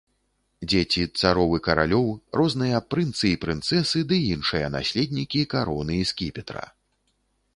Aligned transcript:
Дзеці 0.71 1.03
цароў 1.19 1.51
і 1.57 1.59
каралёў, 1.67 2.07
розныя 2.39 2.79
прынцы 2.95 3.25
і 3.33 3.35
прынцэсы 3.45 3.99
ды 4.11 4.17
іншыя 4.33 4.71
наследнікі 4.77 5.41
кароны 5.55 5.93
і 6.05 6.09
скіпетра. 6.13 6.65